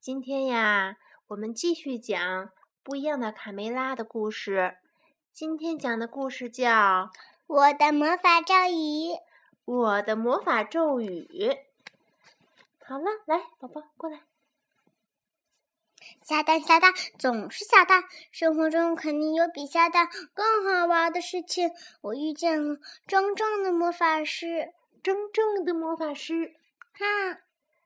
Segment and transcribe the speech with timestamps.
[0.00, 2.50] 今天呀，我们继续讲
[2.82, 4.78] 不一样的卡梅拉的故事。
[5.30, 6.70] 今天讲的故事叫
[7.46, 9.12] 《我的魔法咒语》。
[9.66, 11.28] 我的魔法咒语。
[12.82, 14.22] 好了，来，宝宝过来。
[16.22, 21.72] 下蛋下蛋总是下蛋，生活中肯定有比下蛋更好玩的事情。
[22.00, 24.72] 我遇见了真正的魔法师，
[25.02, 26.54] 真正的魔法师。
[26.94, 27.40] 哈！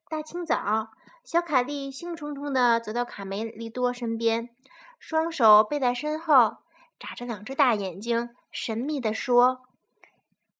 [0.09, 0.91] 大清早，
[1.25, 4.51] 小凯莉兴冲冲地走到卡梅利多身边，
[4.99, 6.59] 双手背在身后，
[6.99, 9.63] 眨着两只大眼睛，神秘地说：“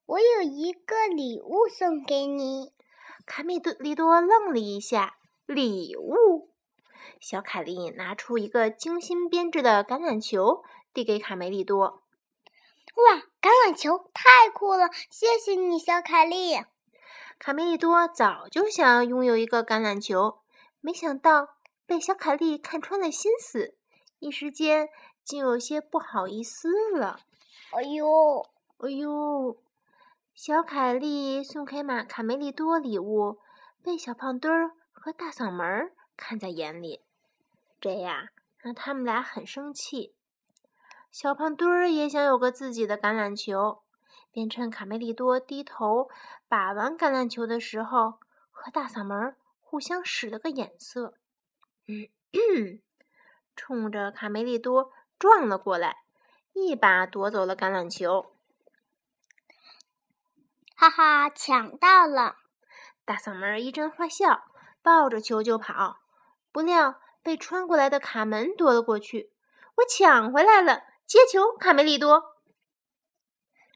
[0.07, 2.73] 我有一个礼物送给你。”
[3.27, 6.49] 卡梅利多愣了一下，礼物。
[7.21, 12.03] 小凯莉拿出一个精心编织的橄榄球，递给卡梅利多。
[12.97, 14.89] 哇，橄榄球太酷了！
[15.11, 16.55] 谢谢你，小凯莉。
[17.39, 20.39] 卡梅利多早就想拥有一个橄榄球，
[20.85, 21.57] 没想到
[21.87, 23.75] 被小凯莉看穿了心思，
[24.19, 24.91] 一时间
[25.25, 27.21] 竟有些不好意思了。
[27.73, 28.07] 哎呦，
[28.77, 29.63] 哎呦！
[30.35, 33.41] 小凯莉送给马卡梅利多礼物，
[33.83, 37.01] 被小胖墩儿和大嗓门看在眼里。
[37.81, 40.15] 这呀，让他们俩很生气。
[41.11, 43.81] 小胖墩儿也想有个自己的橄榄球，
[44.31, 46.11] 便趁卡梅利多低头
[46.47, 48.19] 把玩橄榄球的时候，
[48.51, 49.35] 和大嗓门
[49.75, 51.19] 互相使了个眼色，
[53.57, 56.05] 冲着卡梅利多撞了过来，
[56.53, 58.37] 一把夺走了橄榄球。
[60.77, 62.37] 哈哈，抢到了！
[63.05, 64.45] 大嗓门一阵坏笑，
[64.81, 65.99] 抱着球就跑，
[66.53, 67.01] 不料。
[67.21, 69.33] 被穿过来的卡门夺了过去，
[69.79, 72.37] 我抢回来了，接球，卡梅利多。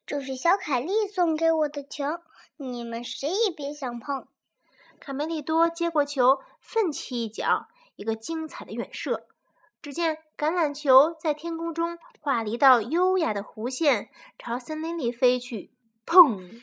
[0.07, 2.21] 这是小凯莉送给我的球，
[2.57, 4.29] 你们谁也别想碰。
[5.01, 9.27] 卡梅利多接过球，奋起一脚，一个精彩的远射。
[9.81, 15.73] 只见橄榄球在天空中画了一道优雅的弧线，朝森林里飞去。
[16.05, 16.63] 砰！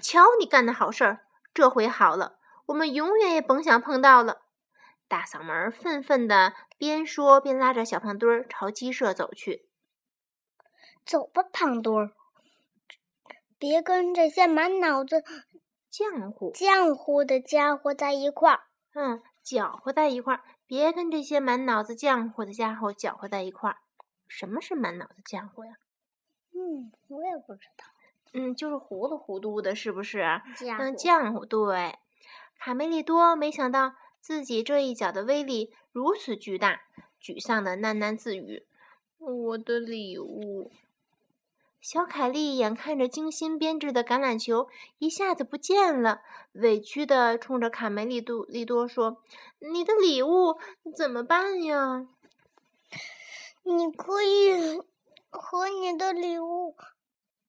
[0.00, 4.42] 瞧你干的好事儿，这回好了，我们永远也甭想碰到了。
[5.06, 9.68] 大嗓门愤愤地边说边拉着小胖墩儿朝鸡舍走去。
[11.06, 12.12] 走吧，胖墩儿，
[13.58, 15.22] 别跟这些满脑子
[15.92, 18.60] 浆糊浆糊的家伙在一块儿。
[18.94, 23.76] 嗯，搅和在一块儿，别跟这些满脑子浆糊的家伙搅和在一块儿。
[24.26, 25.72] 什么是满脑子浆糊呀？
[26.54, 27.84] 嗯，我也不知道。
[28.32, 30.22] 嗯，就是糊里糊涂的，是不是？
[30.78, 31.44] 嗯，浆糊。
[31.44, 31.98] 对，
[32.58, 33.94] 卡梅利多没想到。
[34.22, 36.82] 自己这一脚的威力如此巨大，
[37.20, 38.64] 沮丧的喃喃自语
[39.18, 40.70] ：“我的礼物。”
[41.82, 46.22] 小凯莉眼看着精心编制的橄榄球一下子不见了，
[46.52, 49.20] 委屈的冲着卡梅利多利多说
[49.58, 50.58] ：“你的礼物
[50.96, 52.06] 怎么办呀？”
[53.64, 54.80] 你可以
[55.28, 56.76] 和你的礼物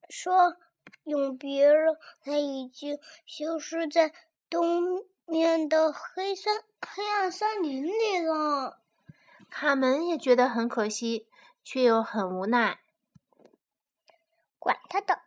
[0.10, 0.58] 说
[1.04, 4.12] 永别了，它已经消失在
[4.50, 5.06] 东。
[5.26, 8.78] 面的黑森黑暗森林里了，
[9.50, 11.30] 卡门也觉得很可惜，
[11.64, 12.83] 却又很无奈。
[14.63, 15.19] 管他的，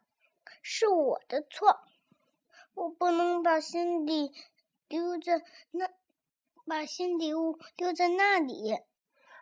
[0.62, 1.80] 是我的错，
[2.72, 4.32] 我不能把心里
[4.88, 5.91] 丢在那，
[6.64, 8.78] 把新礼物丢在那里。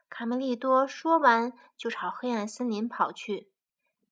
[0.08, 3.52] 卡梅利多说完，就朝黑暗森林跑去。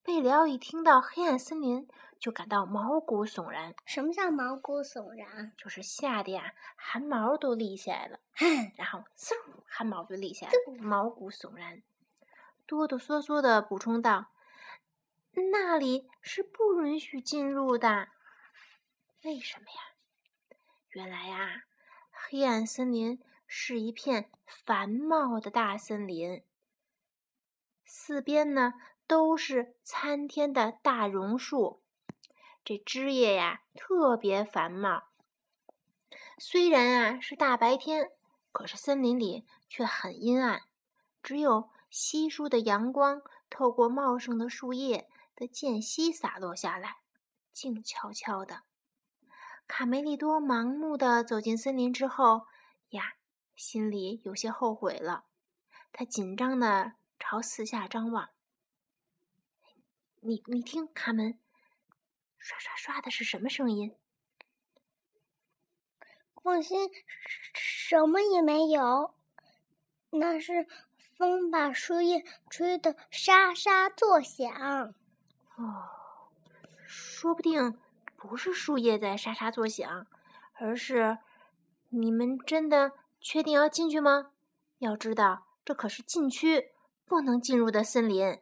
[0.03, 1.85] 贝里奥一听到黑暗森林，
[2.17, 3.75] 就感到毛骨悚然。
[3.85, 5.51] 什么叫毛骨悚然？
[5.57, 8.19] 就是吓得呀，汗毛都立起来了。
[8.77, 9.33] 然后嗖，
[9.65, 11.83] 汗毛就立起来了，毛骨悚然。
[12.65, 14.27] 哆哆嗦嗦的补充道
[15.35, 18.09] ：“那里是不允许进入的。
[19.23, 20.57] 为什么呀？
[20.89, 21.63] 原来呀，
[22.11, 26.43] 黑暗森林是一片繁茂的大森林，
[27.85, 28.73] 四边呢
[29.07, 31.81] 都是参天的大榕树。”
[32.63, 35.03] 这枝叶呀，特别繁茂。
[36.37, 38.11] 虽然啊是大白天，
[38.51, 40.61] 可是森林里却很阴暗，
[41.21, 46.97] 只有稀疏的阳光透过茂盛的树叶的间隙洒落下来，
[47.51, 48.63] 静悄悄的。
[49.67, 52.47] 卡梅利多盲目的走进森林之后
[52.89, 53.13] 呀，
[53.55, 55.25] 心里有些后悔了。
[55.91, 58.29] 他紧张的朝四下张望。
[60.21, 61.39] 你你听，卡门。
[62.37, 63.95] 刷刷刷的是什么声音？
[66.43, 66.89] 放心，
[67.53, 69.15] 什么也没有。
[70.09, 70.67] 那是
[71.17, 74.93] 风把树叶吹得沙沙作响。
[75.63, 75.89] 哦，
[76.85, 77.79] 说不定
[78.17, 80.05] 不是树叶在沙沙作响，
[80.55, 81.19] 而是
[81.89, 84.31] 你们真的确定要进去吗？
[84.79, 86.73] 要知道，这可是禁区，
[87.05, 88.41] 不能进入的森林。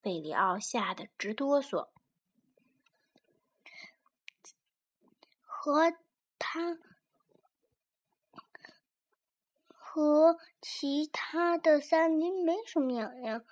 [0.00, 1.88] 贝里奥吓得直哆嗦。
[5.42, 5.92] 和
[6.38, 6.78] 他
[9.66, 13.44] 和其他的森林没什么两样。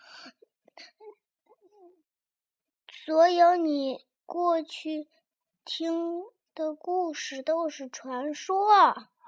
[3.06, 5.06] 所有你过去
[5.64, 6.25] 听
[6.56, 8.67] 的故事都是传说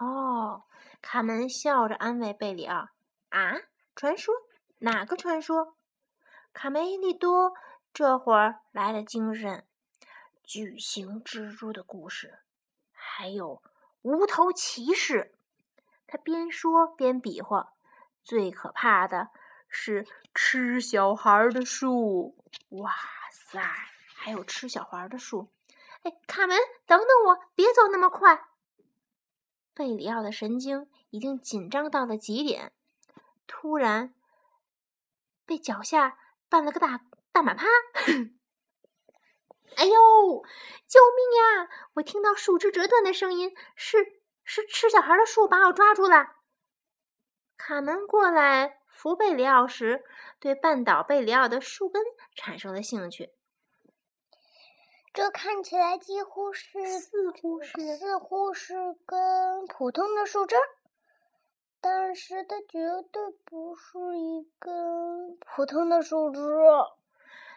[0.00, 0.64] 哦。
[1.00, 2.88] 卡门笑着安慰贝里奥
[3.30, 3.54] ：“啊，
[3.94, 4.34] 传说？
[4.78, 5.76] 哪个传说？”
[6.52, 7.52] 卡梅利多
[7.94, 9.64] 这会儿来了精神
[10.42, 12.40] ：“巨型蜘蛛的故事，
[12.90, 13.62] 还有
[14.02, 15.36] 无头骑士。”
[16.08, 17.74] 他边说边比划
[18.24, 19.28] ：“最可怕的
[19.68, 20.04] 是
[20.34, 22.34] 吃小孩的树。”
[22.70, 22.92] 哇
[23.28, 23.60] 哇塞，
[24.16, 25.52] 还有吃小孩的树！
[26.02, 28.48] 哎，卡门，等等我，别走那么快。
[29.74, 32.72] 贝里奥的神经已经紧张到了极点，
[33.46, 34.14] 突然
[35.44, 36.16] 被脚下
[36.48, 37.66] 绊了个大大马趴！
[39.76, 39.92] 哎呦，
[40.86, 41.68] 救命呀！
[41.96, 46.36] 我听到树枝折断的声音，是是吃小孩的树把我抓住了。
[47.58, 50.02] 卡门过来扶贝里奥时，
[50.40, 52.02] 对绊倒贝里奥的树根
[52.38, 53.34] 产生了兴趣。
[55.12, 60.54] 这看起来几乎是似乎是似乎是根普通的树枝，
[61.80, 66.40] 但是它绝对不是一根普通的树枝。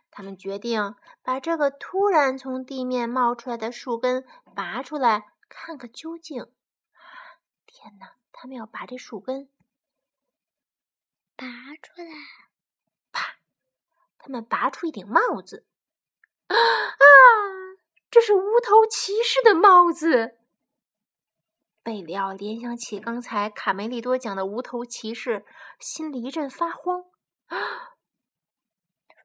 [0.10, 4.26] 他们决定把这个突然从地面冒出来的树根
[4.56, 6.52] 拔出来，看个究竟。
[7.68, 8.16] 天哪！
[8.34, 9.48] 他们要拔这树根，
[11.36, 11.46] 拔
[11.80, 12.51] 出来！
[14.22, 14.24] 啪！
[14.24, 15.66] 他们拔出一顶帽子。
[16.48, 16.56] 啊！
[18.10, 20.38] 这是无头骑士的帽子。
[21.84, 25.46] 贝里奥联想起刚才卡梅利多讲的无头骑士，
[25.80, 27.06] 心里一阵发慌。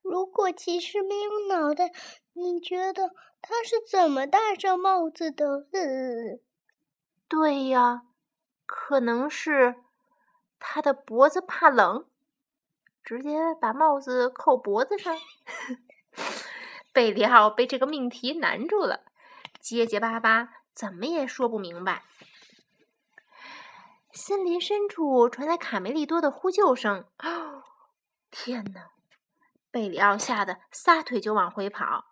[0.03, 1.93] 如果骑士没有脑袋，
[2.33, 3.11] 你觉得
[3.43, 5.67] 他是怎么戴上帽子的？
[7.29, 8.03] 对呀，
[8.65, 9.83] 可能是
[10.61, 12.09] 他的脖子怕冷，
[13.07, 15.17] 直接把帽子扣脖子上。
[16.93, 19.05] 贝里奥被这个命题难住了，
[19.61, 22.03] 结结巴巴，怎么也说不明白。
[24.13, 27.05] 森林深处传来卡梅利多的呼救声
[28.33, 28.89] ：“天哪！”
[29.71, 32.07] 贝里奥吓得撒腿就往回跑，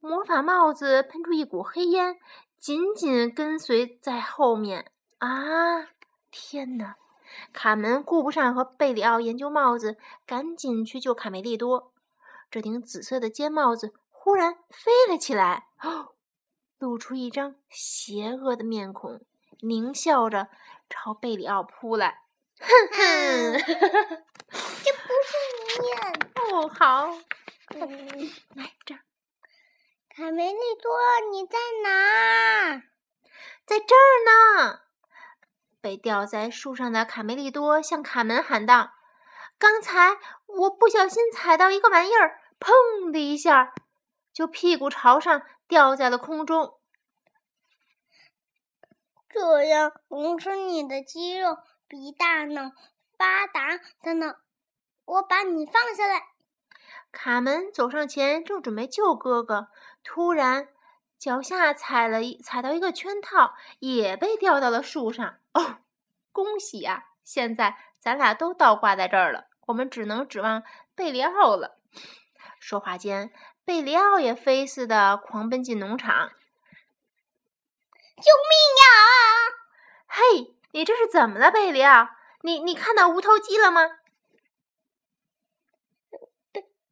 [0.00, 2.18] 魔法帽子喷出一股黑烟，
[2.58, 4.92] 紧紧跟随在后面。
[5.16, 5.88] 啊！
[6.30, 6.96] 天哪！
[7.52, 9.96] 卡门顾不上和贝里奥研究帽子，
[10.26, 11.92] 赶紧去救卡梅利多。
[12.50, 13.94] 这顶紫色的尖帽子。
[14.10, 15.68] 忽然飞了起来，
[16.78, 19.20] 露出一张邪恶的面孔，
[19.60, 20.48] 狞笑着
[20.90, 22.22] 朝贝里奥扑来。
[22.58, 25.76] 哼哼， 这不是你
[26.54, 27.06] 哦，好，
[28.56, 29.00] 来这儿。
[30.08, 30.98] 卡梅利多，
[31.30, 32.82] 你在哪？
[33.64, 34.80] 在这儿呢。
[35.80, 38.92] 被吊在树上的卡梅利多向卡门喊道
[39.58, 43.72] ：“刚才我不小心踩到一个玩意儿，砰的一下。”
[44.32, 46.74] 就屁股朝上掉在了空中，
[49.30, 51.56] 这样能使你的肌肉
[51.88, 52.72] 比大脑
[53.16, 54.34] 发达的呢。
[55.06, 56.22] 我把你放下来。
[57.10, 59.68] 卡门走上前，正准备救哥哥，
[60.04, 60.68] 突然
[61.18, 65.38] 脚下踩了一踩到一个圈套，也被吊到了树上。
[65.56, 65.78] 哦，
[66.32, 67.06] 恭喜呀！
[67.24, 70.62] 现在咱俩都倒挂在这儿了，我们只能指望
[70.94, 71.78] 贝里奥了。
[72.60, 73.32] 说话间。
[73.64, 76.28] 贝里奥也飞似的狂奔进农场，
[78.16, 78.86] 救命呀！
[80.06, 82.10] 嘿，你这是怎么了，贝里奥？
[82.42, 83.80] 你你看到无头鸡了吗？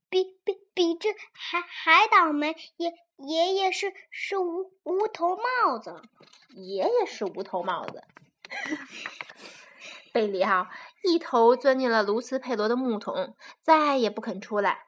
[0.09, 2.57] 比比比比这还还倒霉！
[2.77, 6.03] 爷爷爷是是无无头帽子，
[6.49, 8.03] 爷爷是无头帽子。
[10.13, 10.69] 贝里奥
[11.03, 14.87] 一头钻进了卢斯佩罗的木桶，再也不肯出来。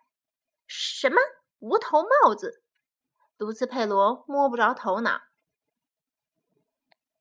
[0.67, 1.17] 什么？
[1.59, 2.63] 无头帽子，
[3.39, 5.23] 卢斯佩罗摸不着头脑。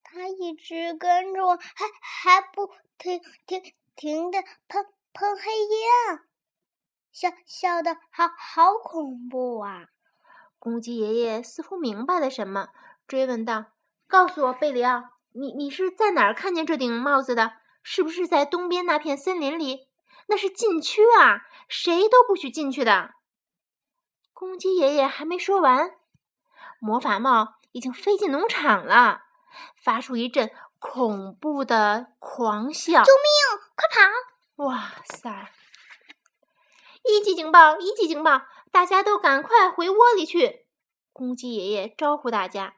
[0.04, 6.20] 他一直跟着我，还还不停停停的喷喷黑烟，
[7.12, 9.88] 笑笑的好好恐怖啊！
[10.60, 12.70] 公鸡爷爷似乎明白了什么，
[13.08, 13.66] 追问道
[14.08, 15.04] ：“告诉我，贝里奥，
[15.38, 17.54] 你你是在哪儿看见这顶帽子的？
[17.84, 19.88] 是不是在东边那片森林里？
[20.28, 23.12] 那是禁区啊，谁都不许进去的。”
[24.34, 25.92] 公鸡爷爷还没说完，
[26.80, 29.22] 魔法帽已经飞进农场了，
[29.84, 33.04] 发出一阵恐怖的狂笑。
[33.04, 33.62] 救命！
[33.76, 34.66] 快跑！
[34.66, 35.52] 哇塞！
[37.04, 37.78] 一级警报！
[37.78, 38.42] 一级警报！
[38.72, 40.66] 大家都赶快回窝里去！
[41.14, 42.76] 公鸡爷爷招呼大家。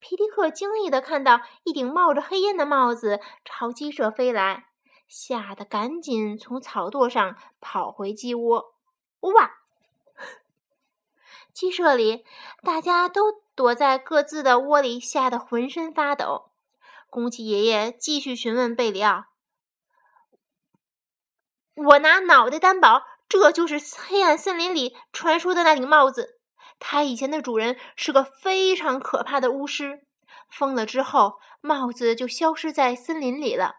[0.00, 4.66] 皮迪克惊异地看到一顶冒着黑烟的帽子朝鸡舍飞来，
[5.06, 8.74] 吓得赶紧从草垛上跑回鸡窝。
[9.20, 9.58] 哇！
[11.52, 12.24] 鸡舍里，
[12.62, 16.50] 大家都躲在各自的窝里，吓得浑身发抖。
[17.10, 19.26] 公鸡爷爷继续询问贝里奥
[21.76, 23.78] ：“我拿脑袋担保，这就是
[24.08, 26.39] 黑暗森林里传说的那顶帽子。
[26.80, 30.04] 它以前的主人是个非常可怕的巫师，
[30.48, 33.76] 疯了之后，帽子就消失在森林里了。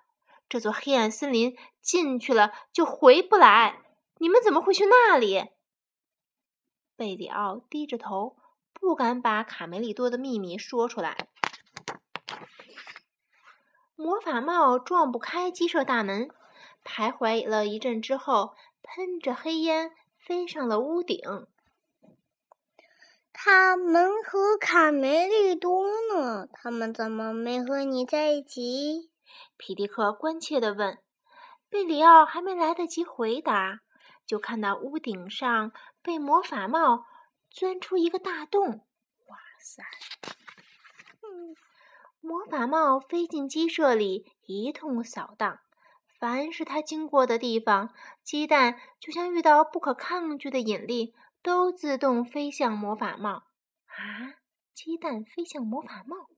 [0.48, 3.81] 这座黑暗森林进去了就回不来。
[4.20, 5.50] 你们怎么会去那里？”
[6.96, 8.38] 贝里奥低着头，
[8.72, 11.27] 不敢把卡梅利多的秘密说出来。
[13.96, 16.29] 魔法帽撞不开鸡舍大门，
[16.84, 18.53] 徘徊了一阵之后，
[18.84, 21.48] 喷着黑烟飞上了屋顶。
[23.33, 26.47] 他们和卡梅利多呢？
[26.53, 29.09] 他们怎么没和你在一起？
[29.57, 30.97] 皮迪克关切地问。
[31.69, 33.79] 贝里奥还没来得及回答。
[34.27, 37.05] 就看到屋顶上被魔法帽
[37.50, 38.85] 钻出一个大洞，
[39.27, 39.83] 哇塞！
[42.21, 45.59] 魔法帽飞进鸡舍里，一通扫荡。
[46.19, 53.43] 凡是他经过的地方，鸡蛋就像遇到不可抗拒的引力，都自动飞向魔法帽。
[53.86, 54.41] 啊！
[54.74, 56.29] 鸡蛋飞向魔法帽，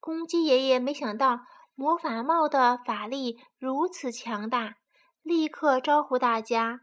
[0.00, 4.76] 公鸡爷爷没想到魔法帽的法力如此强大，
[5.22, 6.80] 立刻招呼大家。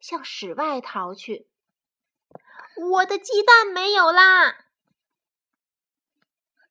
[0.00, 1.48] 向室外逃去！
[2.90, 4.66] 我的鸡蛋没有啦！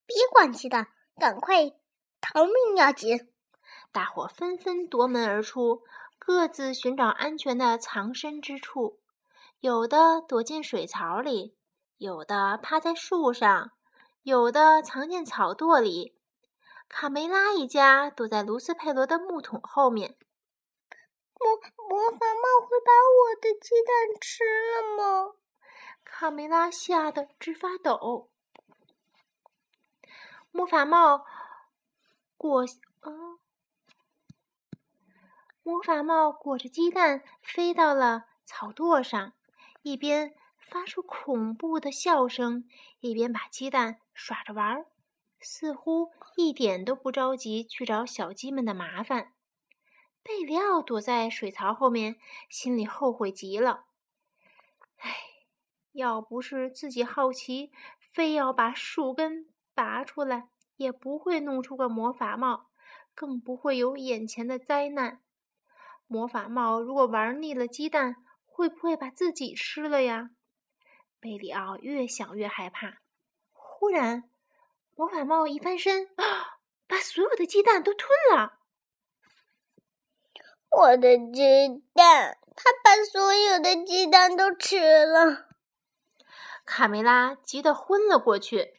[0.06, 1.70] 别管鸡蛋，赶快
[2.20, 3.34] 逃命要紧！
[3.92, 5.84] 大伙纷纷夺门而出，
[6.20, 9.01] 各自寻找安全的藏身之处。
[9.62, 11.56] 有的躲进水槽里，
[11.98, 13.74] 有的趴在树上，
[14.24, 16.18] 有的藏进草垛里。
[16.90, 20.18] 卡梅拉一家躲在卢斯佩罗的木桶后面。
[21.40, 21.48] 魔
[21.88, 25.36] 魔法帽会把我的鸡蛋吃了吗？
[26.04, 28.32] 卡梅拉吓得直发抖。
[30.50, 31.24] 魔法帽
[32.36, 32.64] 裹
[33.02, 33.12] 啊，
[35.62, 39.34] 魔法帽裹着鸡蛋飞到了草垛上，
[39.82, 42.66] 一边发出恐怖的笑声，
[43.00, 44.86] 一边把鸡蛋耍着玩儿，
[45.40, 49.34] 似乎一点都不着急去找小鸡们的麻烦。
[50.24, 53.86] 贝里奥躲在水槽后面，心里后悔极了。
[54.98, 55.16] 唉，
[55.94, 57.72] 要不是自己好奇，
[58.14, 62.70] 非要把树根拔出来，也不会弄出个魔法帽，
[63.16, 65.24] 更不会有眼前的灾难。
[66.06, 68.18] 魔法帽如果玩腻了鸡蛋，
[68.62, 70.30] 会不会把自己吃了呀？
[71.20, 73.00] 贝里奥越想越害怕。
[73.54, 74.30] 忽然，
[74.96, 76.10] 魔法帽一翻身，
[76.86, 78.60] 把所有的鸡蛋都吞了。
[80.70, 85.48] 我的鸡蛋，他把所有的鸡蛋都吃了。
[86.64, 88.76] 卡梅拉急得昏了过去。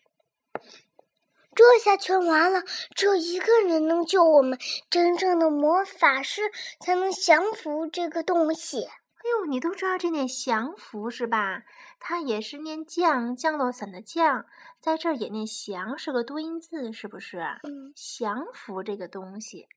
[1.56, 2.62] 这下全完了，
[2.94, 4.56] 只有一个人能救我们，
[4.88, 8.88] 真正的魔法师才能降服这个东西。
[9.24, 11.62] 哎呦，你都知道这念降服是吧？
[12.00, 14.46] 它也是念降，降落伞的降，
[14.80, 17.38] 在这儿也念降，是个多音字，是不是？
[17.62, 19.68] 嗯，降服这个东西。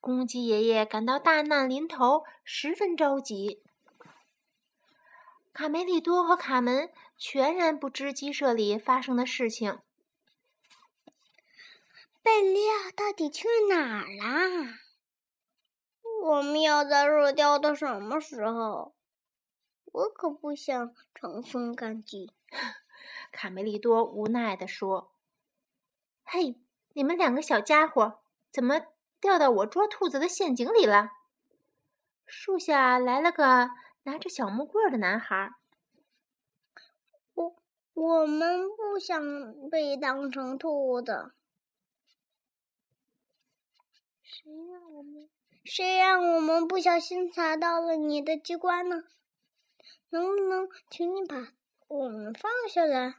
[0.00, 3.62] 公鸡爷爷感到大难临头，十分着急。
[5.54, 9.78] 卡梅利多和卡门全然不知鸡舍里发生的事情。
[12.22, 14.78] 贝利亚到底去哪儿啦？
[16.24, 18.94] 我们要在这钓到什么时候？
[19.84, 22.32] 我可不想乘风干鸡。
[23.30, 25.12] 卡梅利多无奈地说
[26.24, 26.58] ：“嘿，
[26.94, 28.86] 你们两个小家伙，怎么？”
[29.20, 31.10] 掉到我捉兔子的陷阱里了。
[32.24, 33.70] 树下来了个
[34.04, 35.52] 拿着小木棍的男孩。
[37.34, 37.56] 我
[37.92, 39.22] 我们不想
[39.70, 41.34] 被当成兔子。
[44.22, 45.28] 谁让我们
[45.64, 49.04] 谁让我们不小心踩到了你的机关呢？
[50.10, 51.48] 能不能请你把
[51.88, 53.14] 我们放下来？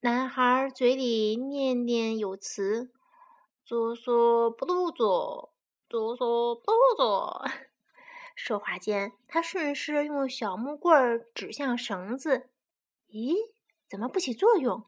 [0.00, 2.90] 男孩嘴里念念有词。
[3.64, 5.54] 左说不露左，
[5.88, 7.44] 左说不露左。
[8.34, 12.50] 说话间，他顺势用小木棍指向绳子。
[13.08, 13.34] 咦，
[13.88, 14.84] 怎么不起作用？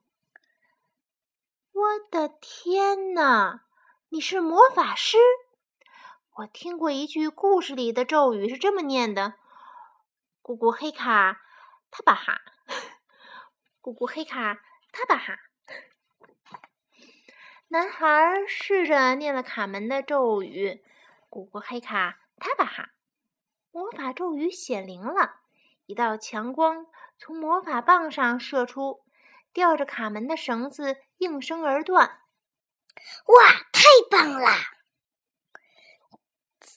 [1.73, 3.65] 我的天哪！
[4.09, 5.17] 你是魔法师？
[6.38, 9.35] 我听过一句故事里的咒语，是这么念的
[10.40, 11.40] ：“咕咕黑卡，
[11.90, 12.40] 他巴哈，
[13.83, 14.61] 咕咕黑卡，
[14.92, 15.40] 他巴哈。”
[17.66, 18.07] 男孩
[18.47, 20.80] 试着念了卡门的咒语
[21.28, 22.90] ：“咕咕黑卡，他巴哈。”
[23.73, 25.40] 魔法咒语显灵了，
[25.87, 26.87] 一道强光
[27.18, 29.02] 从魔法棒上射出，
[29.52, 32.21] 吊着卡门的绳子应声而断。
[33.26, 34.52] 哇，太棒了！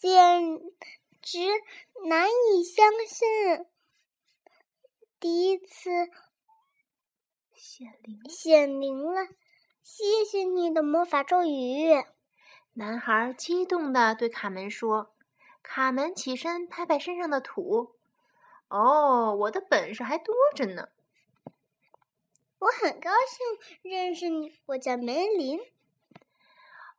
[0.01, 0.59] 简
[1.21, 1.37] 直
[2.07, 3.67] 难以相信，
[5.19, 6.09] 第一次
[7.53, 9.27] 显灵显灵了！
[9.83, 12.03] 谢谢你的魔法咒语，
[12.73, 15.13] 男孩激动地对卡门说。
[15.61, 17.95] 卡门起身拍拍身上的土。
[18.69, 20.89] 哦，我的本事还多着呢！
[22.57, 25.59] 我很高兴认识你，我叫梅林。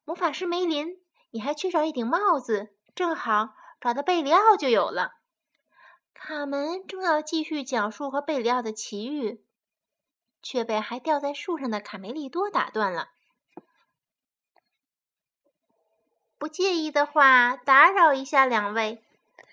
[0.05, 5.15] 魔法师梅林，你还缺少一顶帽子，正好找到贝里奥就有了。
[6.15, 9.45] 卡门正要继续讲述和贝里奥的奇遇，
[10.43, 13.09] 却被还吊在树上的卡梅利多打断了。
[16.39, 19.05] 不介意的话，打扰一下两位。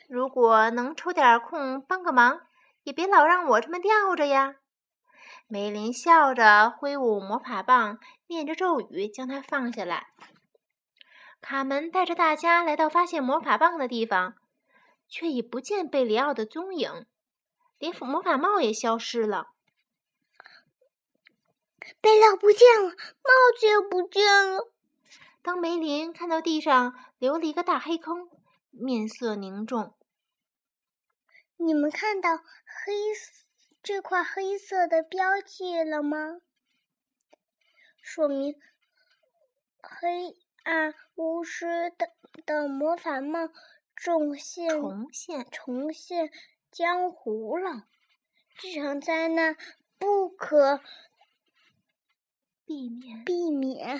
[0.07, 2.41] 如果能抽点空帮个忙，
[2.83, 4.55] 也别老让我这么吊着呀。
[5.47, 10.07] 梅林笑着挥舞魔法棒，念着咒语将它放下来。
[11.41, 14.35] 卡门带着大家来到发现魔法棒的地方，
[15.07, 17.05] 却已不见贝里奥的踪影，
[17.77, 19.47] 连魔法帽也消失了。
[22.01, 24.71] 贝里奥不见了，帽子也不见了。
[25.41, 28.29] 当梅林看到地上留了一个大黑坑，
[28.69, 29.95] 面色凝重。
[31.57, 32.93] 你们看到黑
[33.81, 36.41] 这块黑色的标记了吗？
[38.01, 38.55] 说明
[39.81, 40.37] 黑
[40.69, 42.11] 暗巫师的
[42.45, 43.49] 的魔法帽
[43.95, 46.31] 重现重现重现
[46.69, 47.87] 江湖了。
[48.55, 49.57] 这场灾难
[49.97, 50.79] 不可
[52.67, 53.99] 避免避免。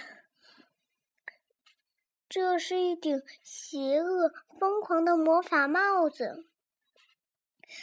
[2.29, 6.45] 这是一顶邪恶、疯狂的魔法帽子，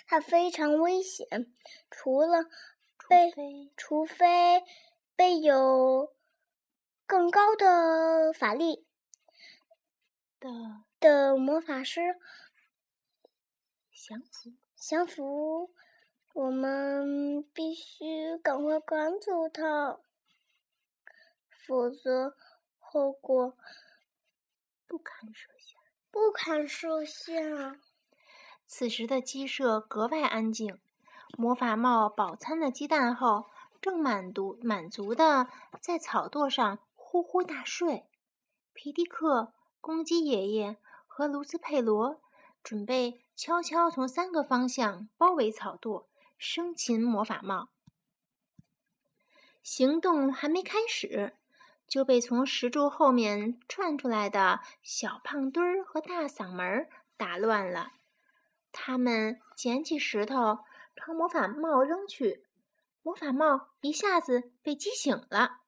[0.07, 1.53] 它非常危险。
[1.91, 2.45] 除了
[3.09, 4.63] 被，除非
[5.17, 6.15] 被有
[7.07, 8.85] 更高的法力
[10.41, 10.51] 的
[10.99, 12.01] 的魔法师
[13.93, 15.71] 降服，降服，
[16.33, 20.01] 我们必须赶快赶走他，
[21.51, 22.37] 否则
[22.81, 23.57] 后果。
[24.89, 27.81] 不堪设想，不堪设想。
[28.65, 30.81] 此时的鸡舍格外安静。
[31.37, 33.47] 魔法帽饱餐了鸡蛋后，
[33.81, 35.49] 正满足满足的
[35.81, 36.79] 在草垛上
[37.17, 38.11] 呼呼大睡。
[38.75, 40.77] 皮迪克、公鸡爷爷
[41.07, 42.21] 和卢斯佩罗
[42.63, 46.05] 准备悄悄从三个方向包围草垛，
[46.37, 47.71] 生擒魔法帽。
[49.63, 51.37] 行动还没开始。
[51.89, 57.93] 就被从石柱后面窜出来的小胖墩儿和大嗓门打乱了。
[58.73, 60.59] 他们捡起石头
[60.97, 62.45] 朝魔法帽扔去，
[63.03, 65.61] 魔法帽一下子被击醒了。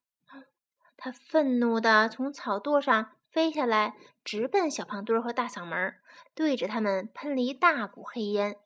[1.01, 5.95] 他愤怒地从草垛上飞下来，直奔小胖墩儿和大嗓门，
[6.35, 8.57] 对着他们喷了一大股黑烟。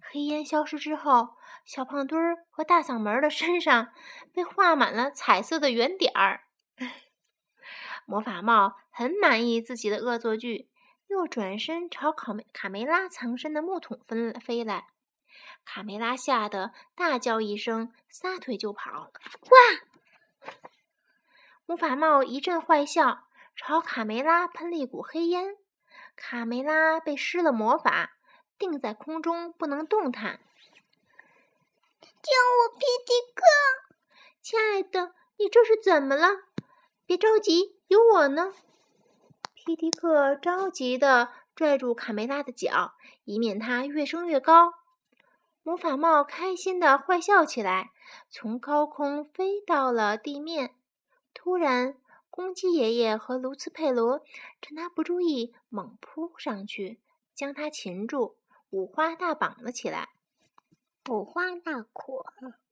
[0.00, 1.30] 黑烟消失之后，
[1.64, 3.88] 小胖墩儿和大嗓门的身上
[4.32, 6.44] 被画满了彩色的圆点儿。
[8.06, 10.68] 魔法帽很满意自己的恶作剧，
[11.08, 14.86] 又转身朝卡梅卡梅拉藏身的木桶飞飞来。
[15.64, 18.90] 卡梅拉吓得大叫一声，撒腿就跑。
[18.92, 20.52] 哇！
[21.64, 25.56] 魔法帽一阵坏笑，朝卡梅拉喷了一股黑烟。
[26.16, 28.10] 卡梅拉被施了魔法，
[28.58, 30.40] 定在空中不能动弹。
[32.00, 33.42] 救我，皮迪克！
[34.42, 36.28] 亲爱的，你这是怎么了？
[37.06, 38.52] 别着急，有我呢。
[39.54, 42.94] 皮迪克着急地拽住卡梅拉的脚，
[43.24, 44.72] 以免她越升越高。
[45.62, 47.92] 魔法帽开心地坏笑起来，
[48.28, 50.74] 从高空飞到了地面。
[51.44, 51.96] 突然，
[52.30, 54.24] 公鸡爷爷和卢茨佩罗
[54.60, 57.00] 趁他不注意，猛扑上去，
[57.34, 58.36] 将他擒住，
[58.70, 60.10] 五花大绑了起来。
[61.10, 62.24] 五花大捆，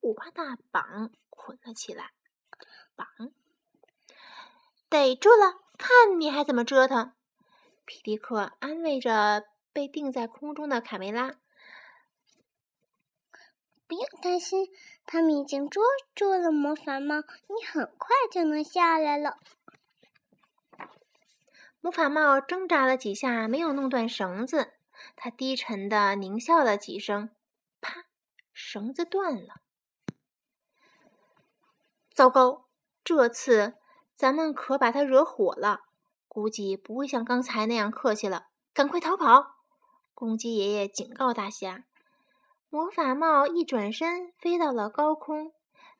[0.02, 2.12] 五花大绑捆了起来，
[2.94, 3.08] 绑。
[4.88, 7.12] 逮住了，看你还怎么折腾！
[7.84, 11.34] 皮迪克安慰着被定在空中的卡梅拉。
[13.90, 14.68] 不用担心，
[15.04, 15.82] 他们已经捉
[16.14, 17.16] 住了魔法帽，
[17.48, 19.36] 你很快就能下来了。
[21.80, 24.74] 魔法帽挣扎了几下，没有弄断绳子。
[25.16, 27.30] 他低沉的狞笑了几声，
[27.80, 28.04] 啪，
[28.52, 29.56] 绳子断了。
[32.14, 32.66] 糟糕，
[33.02, 33.74] 这次
[34.14, 35.80] 咱们可把他惹火了，
[36.28, 38.50] 估计不会像刚才那样客气了。
[38.72, 39.56] 赶快逃跑！
[40.14, 41.86] 公鸡爷爷警告大侠。
[42.72, 45.52] 魔法帽一转身，飞到了高空，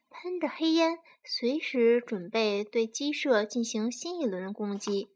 [0.09, 5.11] 喷着黑烟，随时准备对鸡舍进行新一轮攻击。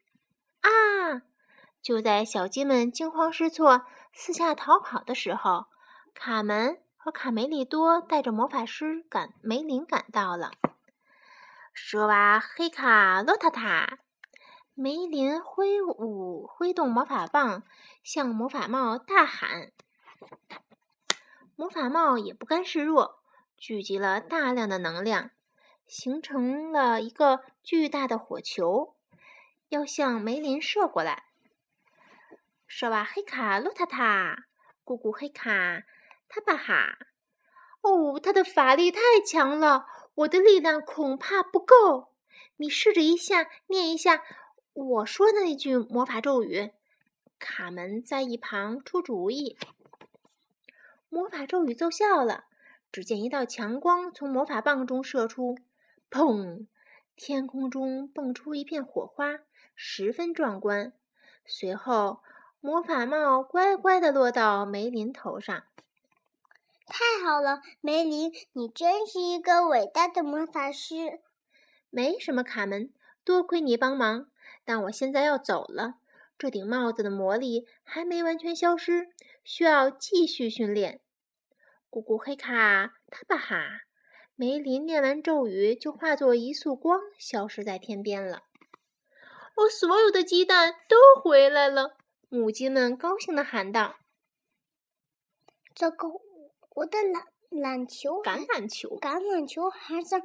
[0.63, 1.23] 啊！
[1.81, 5.67] 就在小鸡们惊慌失措、四下逃跑的时候，
[6.13, 10.51] 卡门和卡梅利多带着魔法师赶梅林赶到了。
[11.73, 13.99] 舍瓦黑卡洛塔塔，
[14.75, 17.63] 梅林挥舞挥动魔法棒，
[18.03, 19.71] 向魔法帽大喊。
[21.57, 23.21] 魔法帽也不甘示弱，
[23.57, 25.31] 聚集了大量的能量，
[25.87, 28.97] 形成了一个巨大的火球，
[29.69, 31.27] 要向梅林射过来。
[32.67, 34.47] 舍瓦黑卡洛塔塔，
[34.83, 35.85] 姑姑黑卡
[36.29, 36.99] 塔巴哈。
[37.83, 39.87] 哦，他的法力太强了。
[40.17, 42.13] 我的力量恐怕不够，
[42.57, 44.25] 你试着一下念一下
[44.73, 46.73] 我说的那句魔法咒语。
[47.39, 49.57] 卡门在一旁出主意。
[51.15, 52.47] 魔法咒语奏效了，
[52.91, 55.57] 只见一道强光从魔法棒中射出，
[56.11, 56.67] 砰！
[57.15, 59.39] 天空中蹦出一片火花，
[59.77, 60.93] 十分壮观。
[61.47, 62.19] 随后，
[62.61, 65.63] 魔法帽乖乖地落到梅林头上。
[66.89, 71.21] 太好了，梅林，你真是一个伟大的魔法师。
[71.91, 74.27] 没什么，卡门，多亏你帮忙。
[74.65, 75.95] 但我现在要走了，
[76.37, 79.11] 这顶帽子的魔力还没完全消失，
[79.45, 81.01] 需要继续训练。
[81.95, 83.83] 咕咕黑卡他巴哈，
[84.35, 88.43] 梅林念完咒语就化作一束光，消失在天边了。
[89.55, 91.97] 我，所有的鸡蛋都回来了！
[92.29, 93.95] 母鸡们高兴地喊道
[95.73, 96.21] ：“糟糕！”
[96.75, 100.21] 我的篮篮球，橄榄球，橄榄球还在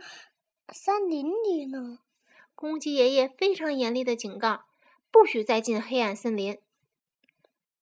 [0.74, 2.00] 森林里呢。
[2.56, 4.66] 公鸡爷爷非常严厉的警告：
[5.12, 6.60] 不许再进黑暗森林。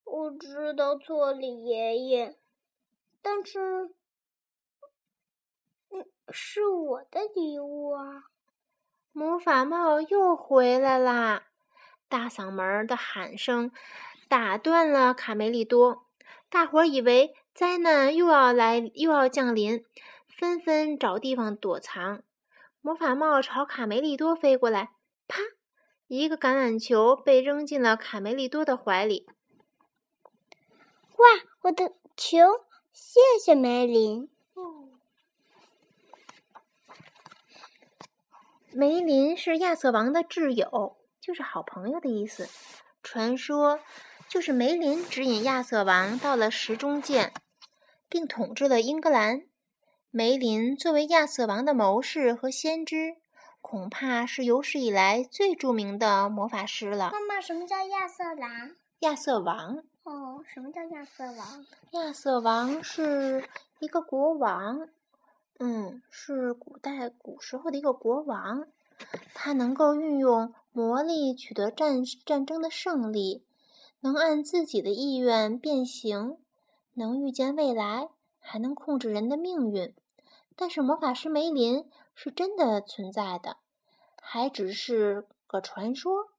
[0.03, 2.35] 我知道错了，爷爷，
[3.29, 3.59] 但是，
[5.89, 8.23] 嗯，是我的礼物啊！
[9.11, 11.47] 魔法帽又回来啦！
[12.07, 13.69] 大嗓门的喊声
[14.29, 16.05] 打断了卡梅利多，
[16.49, 17.35] 大伙儿以为。
[17.53, 19.83] 灾难又要来，又要降临，
[20.27, 22.23] 纷纷找地方躲藏。
[22.79, 24.91] 魔法帽朝卡梅利多飞过来，
[25.27, 25.39] 啪！
[26.07, 29.27] 一个橄榄球被扔进了卡梅利多的怀里。
[31.17, 31.25] 哇，
[31.63, 32.66] 我的球！
[32.99, 34.27] 谢谢梅林。
[38.73, 42.49] 梅林是亚瑟王的挚友，就是好朋友的意思。
[43.03, 43.79] 传说
[44.27, 47.31] 就是梅林指引亚瑟王到了石中剑。
[48.09, 49.43] 并统治了英格兰。
[50.09, 53.17] 梅林作为亚瑟王的谋士和先知，
[53.61, 57.11] 恐怕是有史以来最著名的魔法师了。
[57.11, 58.75] 妈妈，什么叫亚瑟王？
[59.01, 59.83] 亚瑟王。
[60.45, 61.65] 什么叫亚瑟王？
[61.91, 63.47] 亚瑟王是
[63.79, 64.87] 一个国王，
[65.59, 68.67] 嗯，是古代古时候的一个国王。
[69.33, 73.45] 他能够运用魔力取得战战争的胜利，
[73.99, 76.37] 能按自己的意愿变形。
[76.93, 79.93] 能预见未来，还能控制人的命运，
[80.55, 83.57] 但是魔法师梅林是真的存在的，
[84.19, 86.29] 还只是个传说。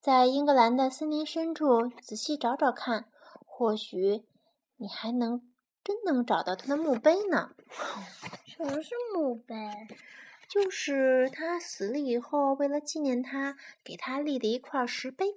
[0.00, 3.04] 在英格兰的森林深处仔细找找看，
[3.60, 4.22] 或许
[4.78, 5.42] 你还能
[5.84, 7.50] 真能找到他的墓碑呢。
[8.48, 9.54] 什么是墓碑？
[10.48, 15.34] 就是他死了以后，为了纪念他，给他立的一块石碑。